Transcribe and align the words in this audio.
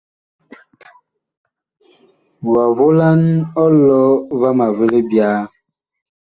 Wa 2.51 2.63
volan 2.77 3.21
ɔlɔ 3.65 3.99
vama 4.39 4.65
vi 4.77 4.85
libyaa. 4.93 5.39